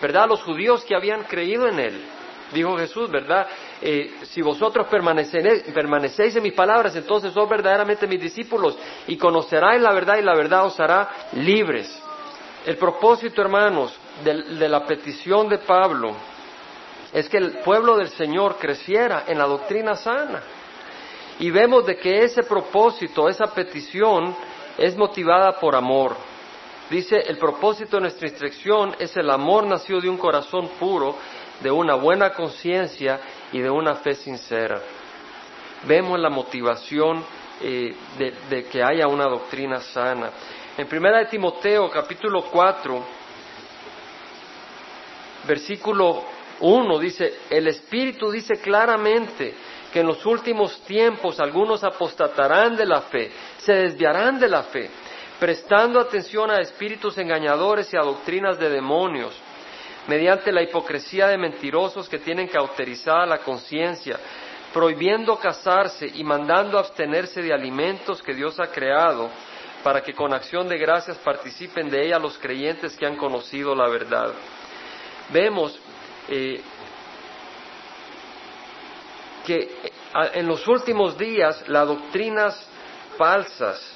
[0.00, 0.28] ¿Verdad?
[0.28, 2.04] Los judíos que habían creído en Él,
[2.52, 3.46] dijo Jesús, ¿verdad?
[3.80, 9.92] Eh, si vosotros permanecéis en mis palabras, entonces sos verdaderamente mis discípulos y conoceráis la
[9.92, 12.02] verdad y la verdad os hará libres.
[12.66, 16.14] El propósito, hermanos, de la petición de Pablo
[17.14, 20.42] es que el pueblo del Señor creciera en la doctrina sana.
[21.38, 24.34] Y vemos de que ese propósito, esa petición,
[24.78, 26.16] es motivada por amor.
[26.90, 31.16] Dice, el propósito de nuestra instrucción es el amor nacido de un corazón puro,
[31.60, 33.20] de una buena conciencia
[33.52, 34.80] y de una fe sincera.
[35.86, 37.24] Vemos la motivación
[37.60, 37.94] eh,
[38.48, 40.30] de, que haya una doctrina sana.
[40.76, 43.04] En primera de Timoteo, capítulo 4,
[45.46, 46.24] versículo
[46.60, 49.54] 1 dice, el Espíritu dice claramente
[49.94, 54.90] que en los últimos tiempos algunos apostatarán de la fe, se desviarán de la fe
[55.38, 59.32] prestando atención a espíritus engañadores y a doctrinas de demonios,
[60.08, 64.18] mediante la hipocresía de mentirosos que tienen cauterizada la conciencia,
[64.72, 69.30] prohibiendo casarse y mandando abstenerse de alimentos que Dios ha creado,
[69.84, 73.88] para que con acción de gracias participen de ella los creyentes que han conocido la
[73.88, 74.32] verdad.
[75.30, 75.78] Vemos
[76.28, 76.60] eh,
[79.44, 79.92] que
[80.34, 82.68] en los últimos días las doctrinas
[83.16, 83.94] falsas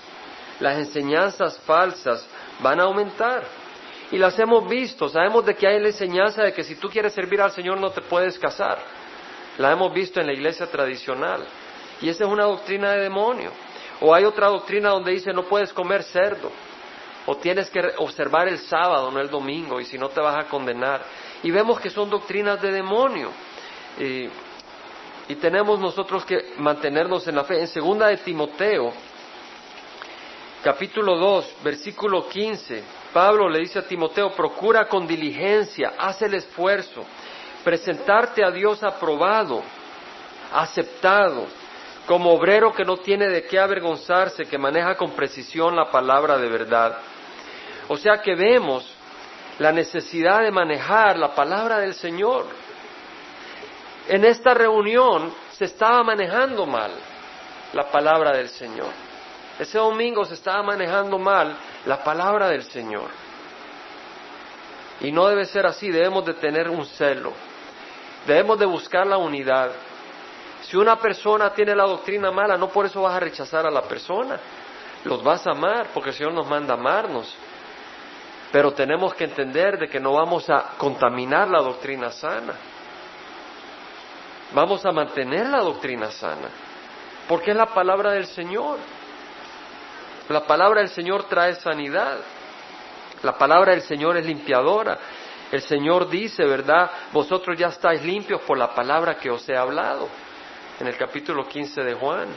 [0.60, 2.26] las enseñanzas falsas
[2.60, 3.44] van a aumentar.
[4.10, 7.12] Y las hemos visto, sabemos de que hay la enseñanza de que si tú quieres
[7.12, 8.78] servir al Señor no te puedes casar.
[9.58, 11.44] La hemos visto en la iglesia tradicional.
[12.00, 13.50] Y esa es una doctrina de demonio.
[14.00, 16.50] O hay otra doctrina donde dice no puedes comer cerdo.
[17.26, 20.48] O tienes que observar el sábado, no el domingo, y si no te vas a
[20.48, 21.02] condenar.
[21.42, 23.30] Y vemos que son doctrinas de demonio.
[23.98, 24.28] Y,
[25.28, 27.60] y tenemos nosotros que mantenernos en la fe.
[27.60, 28.92] En segunda de Timoteo,
[30.62, 37.04] capítulo 2, versículo 15, Pablo le dice a Timoteo, procura con diligencia, haz el esfuerzo,
[37.62, 39.62] presentarte a Dios aprobado,
[40.52, 41.46] aceptado,
[42.06, 46.48] como obrero que no tiene de qué avergonzarse, que maneja con precisión la palabra de
[46.48, 46.98] verdad.
[47.88, 48.90] O sea que vemos
[49.58, 52.46] la necesidad de manejar la palabra del Señor.
[54.08, 56.92] En esta reunión se estaba manejando mal
[57.74, 58.88] la palabra del Señor.
[59.58, 63.10] Ese domingo se estaba manejando mal la palabra del Señor.
[65.00, 67.32] Y no debe ser así, debemos de tener un celo.
[68.26, 69.72] Debemos de buscar la unidad.
[70.62, 73.82] Si una persona tiene la doctrina mala, no por eso vas a rechazar a la
[73.82, 74.38] persona.
[75.04, 77.32] Los vas a amar, porque el Señor nos manda amarnos.
[78.50, 82.54] Pero tenemos que entender de que no vamos a contaminar la doctrina sana.
[84.52, 86.48] Vamos a mantener la doctrina sana,
[87.28, 88.78] porque es la palabra del Señor.
[90.30, 92.18] La palabra del Señor trae sanidad.
[93.22, 94.98] La palabra del Señor es limpiadora.
[95.50, 96.90] El Señor dice, ¿verdad?
[97.12, 100.08] Vosotros ya estáis limpios por la palabra que os he hablado.
[100.80, 102.28] En el capítulo 15 de Juan.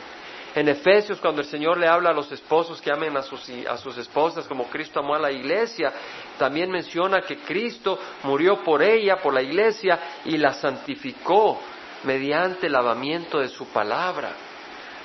[0.54, 3.78] En Efesios, cuando el Señor le habla a los esposos que amen a sus, a
[3.78, 5.94] sus esposas como Cristo amó a la iglesia,
[6.38, 11.58] también menciona que Cristo murió por ella, por la iglesia, y la santificó
[12.04, 14.32] mediante el lavamiento de su palabra.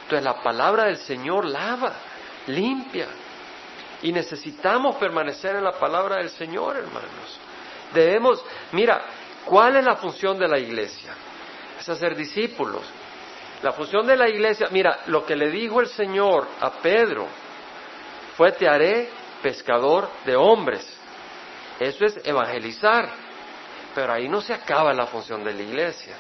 [0.03, 1.93] Entonces la palabra del Señor lava
[2.47, 3.09] limpia.
[4.03, 7.41] Y necesitamos permanecer en la palabra del Señor, hermanos.
[7.93, 9.03] Debemos, mira,
[9.45, 11.13] ¿cuál es la función de la iglesia?
[11.79, 12.83] Es hacer discípulos.
[13.63, 17.27] La función de la iglesia, mira, lo que le dijo el Señor a Pedro
[18.37, 19.09] fue te haré
[19.43, 20.87] pescador de hombres.
[21.81, 23.09] Eso es evangelizar.
[23.95, 26.15] Pero ahí no se acaba la función de la iglesia.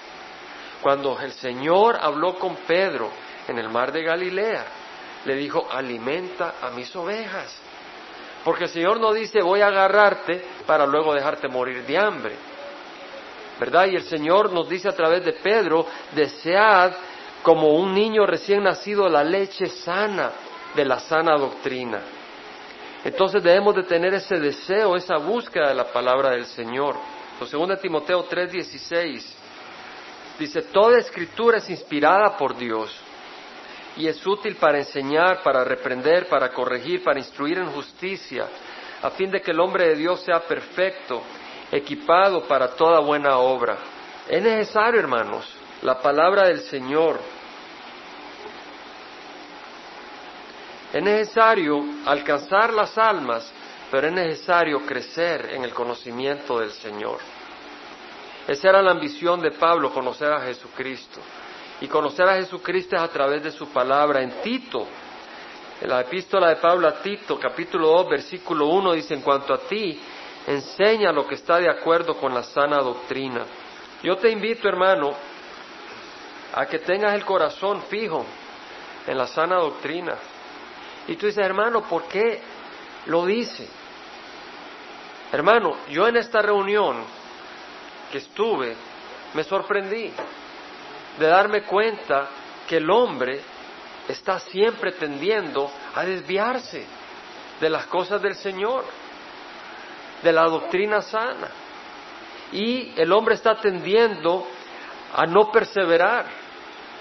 [0.86, 3.10] Cuando el Señor habló con Pedro
[3.48, 4.64] en el mar de Galilea,
[5.24, 7.58] le dijo, alimenta a mis ovejas.
[8.44, 12.36] Porque el Señor no dice, voy a agarrarte para luego dejarte morir de hambre.
[13.58, 13.86] ¿Verdad?
[13.86, 16.92] Y el Señor nos dice a través de Pedro, desead
[17.42, 20.30] como un niño recién nacido la leche sana
[20.72, 22.00] de la sana doctrina.
[23.02, 26.94] Entonces debemos de tener ese deseo, esa búsqueda de la palabra del Señor.
[27.40, 29.35] Lo segundo Timoteo 3:16
[30.38, 32.94] dice, toda escritura es inspirada por Dios
[33.96, 38.46] y es útil para enseñar, para reprender, para corregir, para instruir en justicia,
[39.02, 41.22] a fin de que el hombre de Dios sea perfecto,
[41.72, 43.78] equipado para toda buena obra.
[44.28, 45.46] Es necesario, hermanos,
[45.82, 47.18] la palabra del Señor.
[50.92, 53.52] Es necesario alcanzar las almas,
[53.90, 57.18] pero es necesario crecer en el conocimiento del Señor.
[58.46, 61.20] Esa era la ambición de Pablo, conocer a Jesucristo.
[61.80, 64.22] Y conocer a Jesucristo es a través de su palabra.
[64.22, 64.86] En Tito,
[65.80, 69.58] en la epístola de Pablo a Tito, capítulo 2, versículo 1, dice, en cuanto a
[69.58, 70.00] ti,
[70.46, 73.44] enseña lo que está de acuerdo con la sana doctrina.
[74.02, 75.12] Yo te invito, hermano,
[76.54, 78.24] a que tengas el corazón fijo
[79.06, 80.14] en la sana doctrina.
[81.08, 82.40] Y tú dices, hermano, ¿por qué
[83.06, 83.68] lo dice?
[85.32, 86.96] Hermano, yo en esta reunión
[88.10, 88.74] que estuve,
[89.34, 90.12] me sorprendí
[91.18, 92.28] de darme cuenta
[92.68, 93.40] que el hombre
[94.08, 96.84] está siempre tendiendo a desviarse
[97.60, 98.84] de las cosas del Señor.
[100.22, 101.48] de la doctrina sana.
[102.50, 104.46] Y el hombre está tendiendo
[105.14, 106.26] a no perseverar,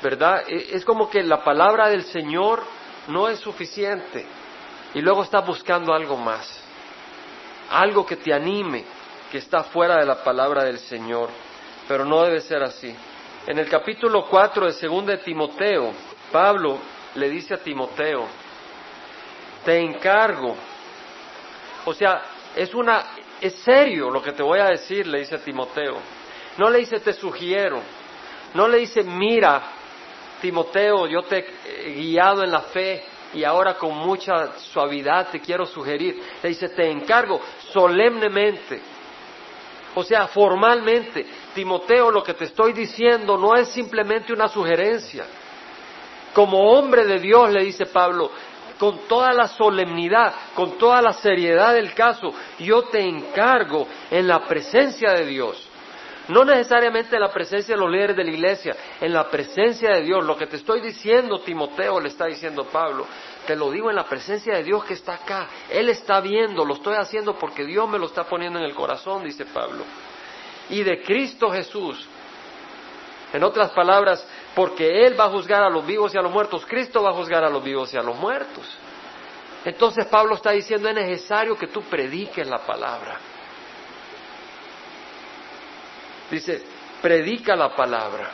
[0.03, 0.43] ¿verdad?
[0.47, 2.61] E, es como que la palabra del Señor
[3.07, 4.25] no es suficiente
[4.93, 6.47] y luego está buscando algo más,
[7.69, 8.83] algo que te anime,
[9.31, 11.29] que está fuera de la palabra del Señor,
[11.87, 12.95] pero no debe ser así.
[13.47, 15.91] En el capítulo 4 de 2 de Timoteo,
[16.31, 16.79] Pablo
[17.15, 18.27] le dice a Timoteo,
[19.63, 20.55] te encargo,
[21.85, 22.21] o sea,
[22.55, 23.03] es una,
[23.41, 25.97] es serio lo que te voy a decir, le dice a Timoteo.
[26.57, 27.81] No le dice te sugiero,
[28.53, 29.61] no le dice mira,
[30.41, 35.65] Timoteo, yo te he guiado en la fe y ahora con mucha suavidad te quiero
[35.65, 36.21] sugerir.
[36.41, 38.81] Le dice te encargo solemnemente,
[39.95, 45.25] o sea, formalmente, Timoteo, lo que te estoy diciendo no es simplemente una sugerencia.
[46.33, 48.29] Como hombre de Dios, le dice Pablo,
[48.77, 54.45] con toda la solemnidad, con toda la seriedad del caso, yo te encargo en la
[54.45, 55.69] presencia de Dios.
[56.27, 60.01] No necesariamente en la presencia de los líderes de la iglesia, en la presencia de
[60.01, 60.25] Dios.
[60.25, 63.05] Lo que te estoy diciendo, Timoteo, le está diciendo Pablo,
[63.45, 65.47] te lo digo en la presencia de Dios que está acá.
[65.69, 69.23] Él está viendo, lo estoy haciendo porque Dios me lo está poniendo en el corazón,
[69.23, 69.83] dice Pablo.
[70.69, 72.07] Y de Cristo Jesús.
[73.33, 76.65] En otras palabras, porque Él va a juzgar a los vivos y a los muertos,
[76.65, 78.65] Cristo va a juzgar a los vivos y a los muertos.
[79.65, 83.17] Entonces Pablo está diciendo, es necesario que tú prediques la palabra.
[86.29, 86.63] Dice,
[87.01, 88.29] predica la palabra,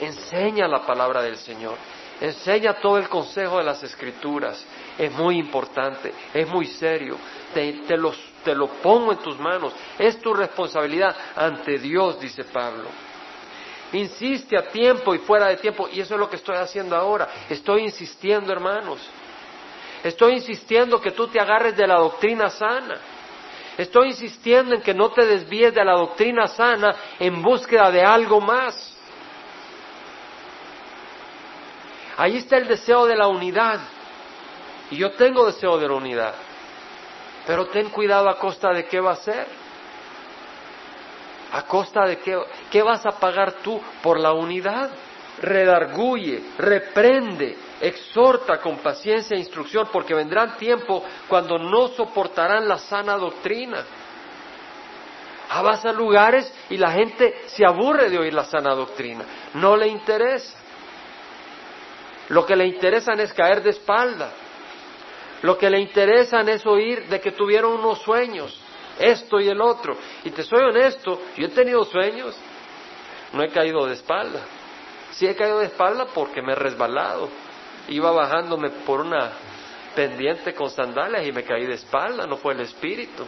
[0.00, 1.76] enseña la palabra del Señor,
[2.20, 4.64] enseña todo el consejo de las escrituras.
[4.98, 7.16] Es muy importante, es muy serio,
[7.52, 12.88] te, te lo pongo en tus manos, es tu responsabilidad ante Dios, dice Pablo.
[13.92, 15.88] Insiste a tiempo y fuera de tiempo.
[15.92, 17.28] Y eso es lo que estoy haciendo ahora.
[17.48, 18.98] Estoy insistiendo, hermanos.
[20.02, 22.96] Estoy insistiendo que tú te agarres de la doctrina sana.
[23.78, 28.40] Estoy insistiendo en que no te desvíes de la doctrina sana en búsqueda de algo
[28.40, 28.96] más.
[32.16, 33.80] Ahí está el deseo de la unidad.
[34.90, 36.34] Y yo tengo deseo de la unidad.
[37.46, 39.46] Pero ten cuidado a costa de qué va a ser.
[41.52, 42.36] ¿A costa de qué,
[42.70, 44.90] qué vas a pagar tú por la unidad?
[45.40, 53.16] Redarguye, reprende, exhorta con paciencia e instrucción, porque vendrán tiempos cuando no soportarán la sana
[53.16, 53.84] doctrina.
[55.50, 59.24] Ah, vas a lugares y la gente se aburre de oír la sana doctrina,
[59.54, 60.63] no le interesa.
[62.28, 64.32] Lo que le interesan es caer de espalda.
[65.42, 68.58] Lo que le interesan es oír de que tuvieron unos sueños,
[68.98, 69.96] esto y el otro.
[70.24, 72.34] Y te soy honesto, yo he tenido sueños,
[73.32, 74.40] no he caído de espalda.
[75.12, 77.28] Sí he caído de espalda porque me he resbalado.
[77.88, 79.32] Iba bajándome por una
[79.94, 83.24] pendiente con sandalias y me caí de espalda, no fue el espíritu.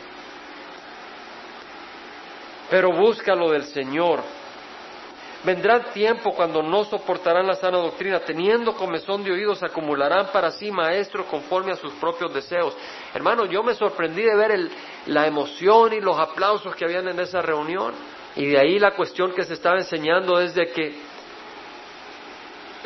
[2.71, 4.21] Pero busca lo del Señor.
[5.47, 10.73] Vendrá tiempo cuando no soportarán la sana doctrina, teniendo comezón de oídos, acumularán para sí
[10.73, 12.77] maestros conforme a sus propios deseos.
[13.15, 14.69] Hermano, yo me sorprendí de ver
[15.07, 17.95] la emoción y los aplausos que habían en esa reunión.
[18.35, 20.99] Y de ahí la cuestión que se estaba enseñando es de que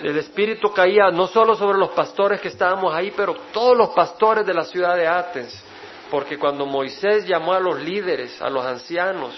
[0.02, 4.44] el Espíritu caía no solo sobre los pastores que estábamos ahí, pero todos los pastores
[4.44, 5.64] de la ciudad de Atenas.
[6.10, 9.34] Porque cuando Moisés llamó a los líderes, a los ancianos,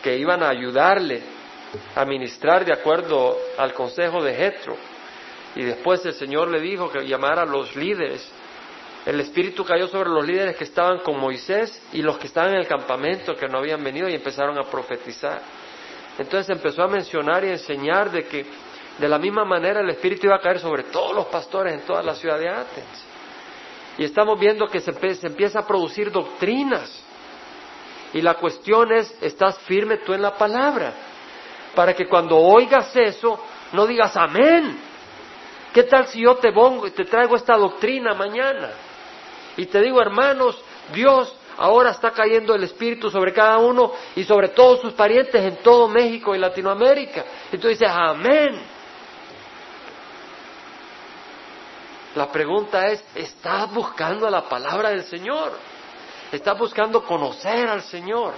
[0.00, 1.39] que iban a ayudarle
[1.94, 4.76] a ministrar de acuerdo al consejo de Jetro.
[5.54, 8.26] Y después el Señor le dijo que llamara a los líderes.
[9.06, 12.60] El Espíritu cayó sobre los líderes que estaban con Moisés y los que estaban en
[12.60, 15.40] el campamento que no habían venido y empezaron a profetizar.
[16.18, 18.44] Entonces empezó a mencionar y enseñar de que
[18.98, 22.02] de la misma manera el Espíritu iba a caer sobre todos los pastores en toda
[22.02, 23.04] la ciudad de Atenas.
[23.96, 27.04] Y estamos viendo que se, se empieza a producir doctrinas.
[28.12, 31.09] Y la cuestión es, ¿estás firme tú en la palabra?
[31.74, 33.38] Para que cuando oigas eso
[33.72, 34.78] no digas amén.
[35.72, 38.70] ¿Qué tal si yo te pongo y te traigo esta doctrina mañana?
[39.56, 40.60] Y te digo, hermanos,
[40.92, 45.56] Dios ahora está cayendo el Espíritu sobre cada uno y sobre todos sus parientes en
[45.58, 47.24] todo México y Latinoamérica.
[47.52, 48.60] Y tú dices, amén.
[52.16, 55.52] La pregunta es, ¿estás buscando la palabra del Señor?
[56.32, 58.34] ¿Estás buscando conocer al Señor?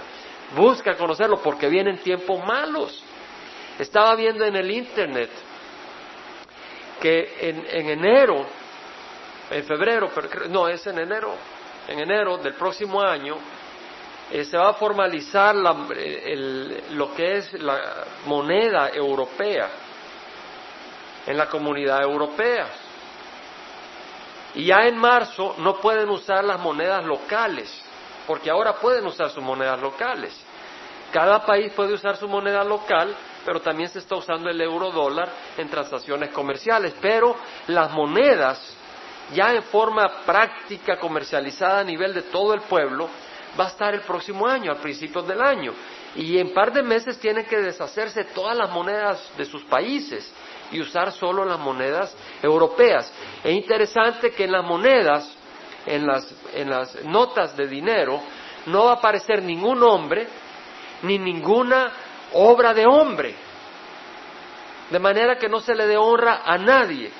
[0.55, 3.01] Busca conocerlo porque vienen tiempos malos.
[3.79, 5.29] Estaba viendo en el Internet
[7.01, 8.45] que en, enero,
[9.49, 10.09] en febrero,
[10.49, 11.35] no, es en enero,
[11.87, 13.35] en enero del próximo año,
[14.31, 19.69] eh, se va a formalizar lo que es la moneda europea
[21.25, 22.67] en la comunidad europea.
[24.55, 27.83] Y ya en marzo no pueden usar las monedas locales,
[28.27, 30.33] porque ahora pueden usar sus monedas locales.
[31.11, 33.15] Cada país puede usar su moneda local,
[33.45, 36.93] pero también se está usando el euro dólar en transacciones comerciales.
[37.01, 37.35] Pero
[37.67, 38.75] las monedas,
[39.33, 43.09] ya en forma práctica, comercializada a nivel de todo el pueblo,
[43.59, 45.73] va a estar el próximo año, a principios del año.
[46.15, 50.31] Y en par de meses tienen que deshacerse todas las monedas de sus países
[50.71, 53.11] y usar solo las monedas europeas.
[53.43, 55.35] Es interesante que en las monedas,
[55.85, 58.21] en las, en las notas de dinero,
[58.67, 60.27] no va a aparecer ningún hombre
[61.03, 61.91] ni ninguna
[62.33, 63.35] obra de hombre.
[64.89, 67.11] De manera que no se le dé honra a nadie.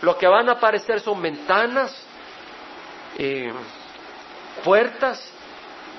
[0.00, 1.94] Lo que van a aparecer son ventanas,
[3.18, 3.52] eh,
[4.64, 5.30] puertas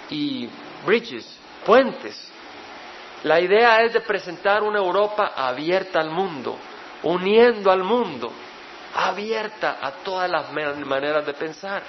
[0.10, 0.50] y
[0.86, 1.26] bridges,
[1.66, 2.32] puentes.
[3.24, 6.58] La idea es de presentar una Europa abierta al mundo,
[7.04, 8.34] uniendo al mundo,
[8.94, 11.84] abierta a todas las maneras de pensar.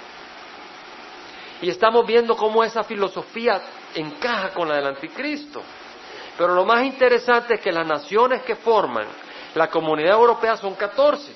[1.61, 3.61] Y estamos viendo cómo esa filosofía
[3.95, 5.61] encaja con la del anticristo.
[6.37, 9.05] Pero lo más interesante es que las naciones que forman
[9.55, 11.33] la comunidad europea son 14.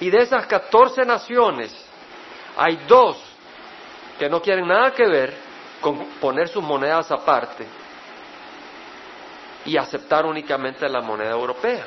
[0.00, 1.74] Y de esas 14 naciones
[2.56, 3.16] hay dos
[4.18, 5.34] que no quieren nada que ver
[5.80, 7.66] con poner sus monedas aparte
[9.64, 11.84] y aceptar únicamente la moneda europea.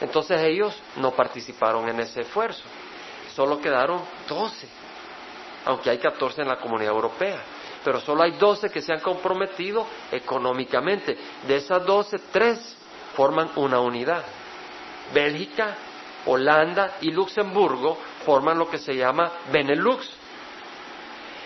[0.00, 2.62] Entonces ellos no participaron en ese esfuerzo.
[3.34, 4.68] Solo quedaron 12,
[5.64, 7.38] aunque hay 14 en la comunidad europea.
[7.84, 11.16] Pero solo hay 12 que se han comprometido económicamente.
[11.46, 12.76] De esas 12, tres
[13.14, 14.24] forman una unidad.
[15.12, 15.76] Bélgica,
[16.26, 20.08] Holanda y Luxemburgo forman lo que se llama Benelux,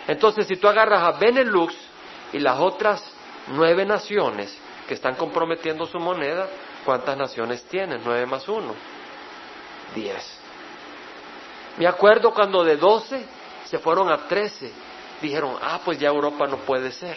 [0.09, 1.75] entonces, si tú agarras a Benelux
[2.33, 3.05] y las otras
[3.49, 4.59] nueve naciones
[4.89, 6.49] que están comprometiendo su moneda,
[6.85, 8.01] ¿cuántas naciones tienes?
[8.03, 8.75] Nueve más uno.
[9.95, 10.41] Diez.
[11.77, 13.23] Me acuerdo cuando de doce
[13.67, 14.73] se fueron a trece.
[15.21, 17.17] Dijeron, ah, pues ya Europa no puede ser,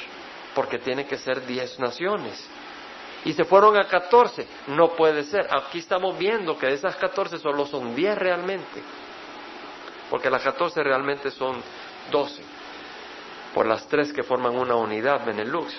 [0.55, 2.47] porque tienen que ser diez naciones.
[3.23, 4.47] Y se fueron a catorce.
[4.67, 5.47] No puede ser.
[5.51, 8.81] Aquí estamos viendo que de esas catorce solo son diez realmente.
[10.09, 11.61] Porque las catorce realmente son
[12.11, 12.41] doce
[13.53, 15.73] por las tres que forman una unidad, Benelux.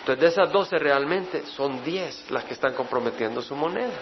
[0.00, 3.94] Entonces, de esas doce realmente son diez las que están comprometiendo su moneda.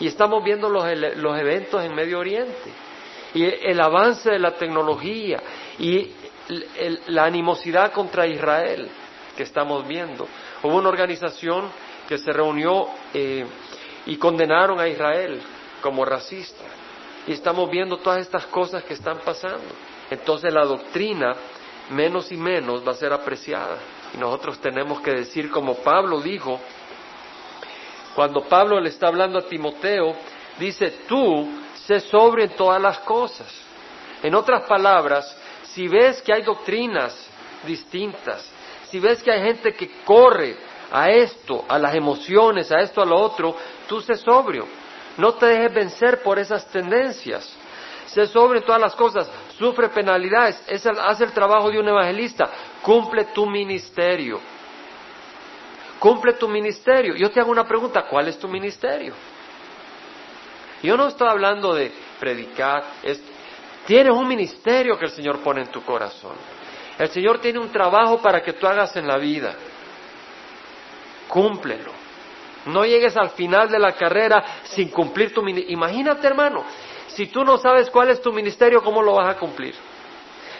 [0.00, 0.84] Y estamos viendo los,
[1.16, 2.72] los eventos en Medio Oriente
[3.34, 5.42] y el avance de la tecnología
[5.78, 6.10] y
[7.08, 8.88] la animosidad contra Israel
[9.36, 10.26] que estamos viendo.
[10.62, 11.70] Hubo una organización
[12.08, 13.46] que se reunió eh,
[14.06, 15.40] y condenaron a Israel
[15.80, 16.64] como racista.
[17.26, 19.64] Y estamos viendo todas estas cosas que están pasando.
[20.10, 21.34] Entonces la doctrina
[21.90, 23.78] menos y menos va a ser apreciada.
[24.14, 26.60] Y nosotros tenemos que decir como Pablo dijo,
[28.14, 30.14] cuando Pablo le está hablando a Timoteo,
[30.58, 31.48] dice, tú
[31.86, 33.46] sé sobre en todas las cosas.
[34.22, 35.36] En otras palabras,
[35.74, 37.28] si ves que hay doctrinas
[37.66, 38.50] distintas,
[38.88, 40.56] si ves que hay gente que corre
[40.90, 43.56] a esto, a las emociones, a esto, a lo otro,
[43.88, 44.66] tú sé sobrio.
[45.16, 47.58] No te dejes vencer por esas tendencias
[48.14, 52.48] sé sobre todas las cosas, sufre penalidades, es hace el trabajo de un evangelista,
[52.80, 54.40] cumple tu ministerio.
[55.98, 57.14] Cumple tu ministerio.
[57.16, 59.14] Yo te hago una pregunta, ¿cuál es tu ministerio?
[60.82, 62.84] Yo no estoy hablando de predicar,
[63.86, 66.36] tienes un ministerio que el Señor pone en tu corazón.
[66.98, 69.54] El Señor tiene un trabajo para que tú hagas en la vida.
[71.28, 71.92] Cúmplelo.
[72.66, 75.76] No llegues al final de la carrera sin cumplir tu ministerio.
[75.76, 76.64] Imagínate, hermano,
[77.08, 79.74] si tú no sabes cuál es tu ministerio, ¿cómo lo vas a cumplir?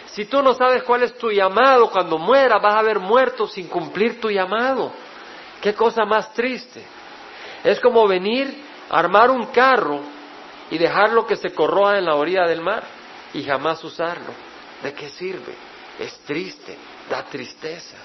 [0.07, 3.67] Si tú no sabes cuál es tu llamado, cuando mueras vas a haber muerto sin
[3.67, 4.91] cumplir tu llamado.
[5.61, 6.83] Qué cosa más triste.
[7.63, 10.01] Es como venir, armar un carro
[10.69, 12.94] y dejarlo que se corroa en la orilla del mar
[13.35, 14.33] y jamás usarlo.
[14.81, 15.53] ¿De qué sirve?
[15.99, 16.75] Es triste,
[17.09, 17.97] da tristeza.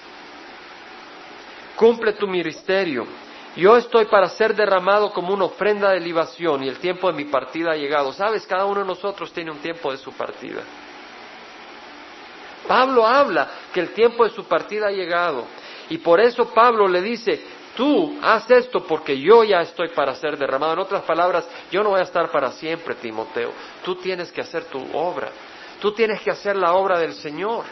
[1.75, 3.07] Cumple tu ministerio.
[3.55, 7.25] Yo estoy para ser derramado como una ofrenda de libación y el tiempo de mi
[7.25, 8.13] partida ha llegado.
[8.13, 10.61] Sabes, cada uno de nosotros tiene un tiempo de su partida.
[12.67, 15.45] Pablo habla que el tiempo de su partida ha llegado.
[15.89, 17.41] Y por eso Pablo le dice,
[17.81, 20.73] tú haz esto porque yo ya estoy para ser derramado.
[20.73, 23.51] En otras palabras, yo no voy a estar para siempre, Timoteo.
[23.83, 25.31] Tú tienes que hacer tu obra.
[25.79, 27.65] Tú tienes que hacer la obra del Señor,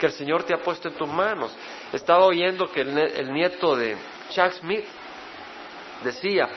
[0.00, 1.54] que el Señor te ha puesto en tus manos.
[1.92, 3.98] Estaba oyendo que el, el nieto de
[4.30, 4.86] Chuck Smith
[6.02, 6.48] decía,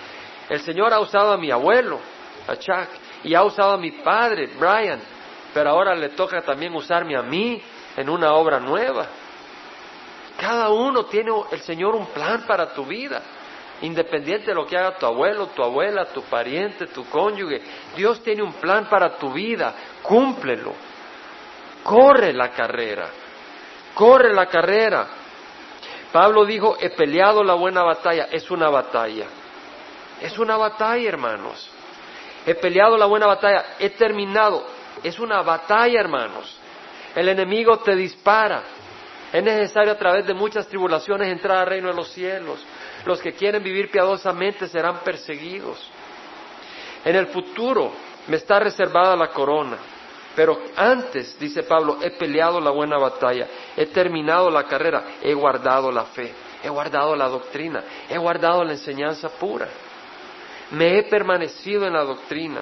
[0.48, 2.00] el Señor ha usado a mi abuelo,
[2.48, 2.88] a Chuck,
[3.26, 5.02] y ha usado a mi padre, Brian,
[5.54, 7.62] pero ahora le toca también usarme a mí
[7.98, 9.08] en una obra nueva.
[10.38, 13.22] Cada uno tiene el Señor un plan para tu vida,
[13.82, 17.62] independiente de lo que haga tu abuelo, tu abuela, tu pariente, tu cónyuge.
[17.96, 20.74] Dios tiene un plan para tu vida, cúmplelo.
[21.84, 23.10] corre la carrera,
[23.94, 25.08] corre la carrera.
[26.12, 29.26] Pablo dijo, he peleado la buena batalla, es una batalla,
[30.22, 31.70] es una batalla, hermanos.
[32.46, 34.66] He peleado la buena batalla, he terminado,
[35.02, 36.58] es una batalla, hermanos.
[37.16, 38.64] El enemigo te dispara.
[39.34, 42.64] Es necesario a través de muchas tribulaciones entrar al reino de los cielos.
[43.04, 45.90] Los que quieren vivir piadosamente serán perseguidos.
[47.04, 47.92] En el futuro
[48.28, 49.78] me está reservada la corona.
[50.36, 55.92] Pero antes, dice Pablo, he peleado la buena batalla, he terminado la carrera, he guardado
[55.92, 56.32] la fe,
[56.64, 59.68] he guardado la doctrina, he guardado la enseñanza pura.
[60.72, 62.62] Me he permanecido en la doctrina.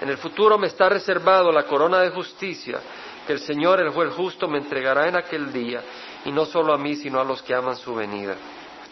[0.00, 2.80] En el futuro me está reservado la corona de justicia
[3.26, 5.82] que el Señor, el juez justo, me entregará en aquel día,
[6.24, 8.36] y no solo a mí, sino a los que aman su venida.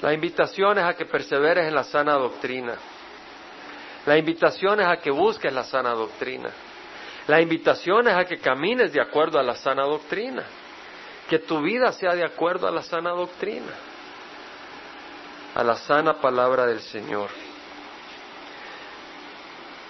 [0.01, 2.75] La invitación es a que perseveres en la sana doctrina.
[4.07, 6.51] La invitación es a que busques la sana doctrina.
[7.27, 10.43] La invitación es a que camines de acuerdo a la sana doctrina.
[11.29, 13.73] Que tu vida sea de acuerdo a la sana doctrina.
[15.55, 17.29] A la sana palabra del Señor.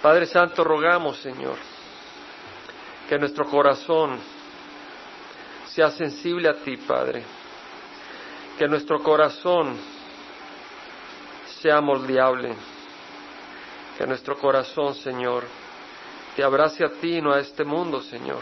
[0.01, 1.55] Padre Santo, rogamos, Señor,
[3.07, 4.19] que nuestro corazón
[5.67, 7.23] sea sensible a ti, Padre.
[8.57, 9.77] Que nuestro corazón
[11.61, 12.55] sea moldeable.
[13.97, 15.45] Que nuestro corazón, Señor,
[16.35, 18.41] te abrace a ti y no a este mundo, Señor.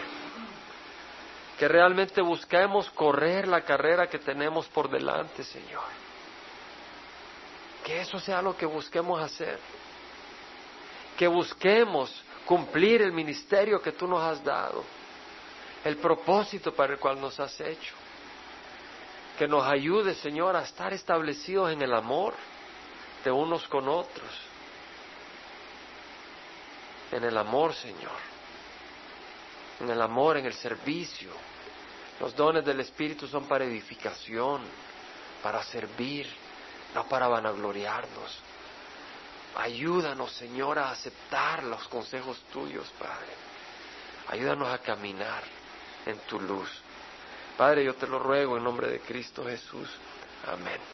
[1.57, 5.83] Que realmente busquemos correr la carrera que tenemos por delante, Señor.
[7.83, 9.59] Que eso sea lo que busquemos hacer.
[11.17, 14.83] Que busquemos cumplir el ministerio que tú nos has dado,
[15.83, 17.93] el propósito para el cual nos has hecho.
[19.37, 22.33] Que nos ayude, Señor, a estar establecidos en el amor
[23.23, 24.31] de unos con otros.
[27.11, 28.17] En el amor, Señor.
[29.81, 31.29] En el amor, en el servicio.
[32.19, 34.63] Los dones del Espíritu son para edificación,
[35.43, 36.27] para servir,
[36.95, 38.48] no para vanagloriarnos.
[39.55, 43.33] Ayúdanos, Señor, a aceptar los consejos tuyos, Padre.
[44.29, 45.43] Ayúdanos a caminar
[46.05, 46.69] en tu luz.
[47.57, 49.89] Padre, yo te lo ruego en nombre de Cristo Jesús.
[50.47, 50.79] Amén.